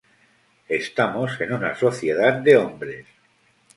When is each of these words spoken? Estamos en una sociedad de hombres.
Estamos 0.81 1.37
en 1.41 1.53
una 1.53 1.75
sociedad 1.75 2.33
de 2.33 2.57
hombres. 2.57 3.05